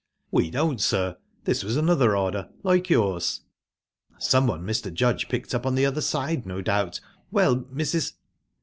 "We 0.31 0.49
don't, 0.49 0.81
sir. 0.81 1.17
This 1.43 1.63
was 1.63 1.77
another 1.77 2.17
order, 2.17 2.49
like 2.63 2.89
yours." 2.89 3.41
"Someone 4.17 4.63
Mr. 4.65 4.91
Judge 4.91 5.29
picked 5.29 5.53
up 5.53 5.63
on 5.63 5.75
the 5.75 5.85
other 5.85 6.01
side, 6.01 6.43
no 6.43 6.59
doubt...Well, 6.63 7.57
Mrs..." 7.65 8.13